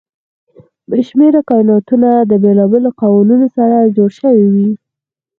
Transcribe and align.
بې 0.89 0.99
شمېره 1.07 1.41
کایناتونه 1.49 2.09
د 2.29 2.31
بېلابېلو 2.43 2.89
قوانینو 3.01 3.47
سره 3.57 3.91
جوړ 3.97 4.09
شوي 4.19 4.45
وي. 4.53 4.69